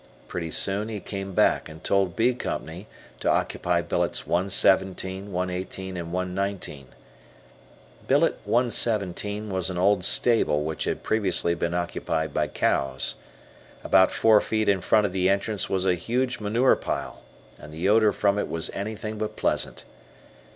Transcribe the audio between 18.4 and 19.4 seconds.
was anything but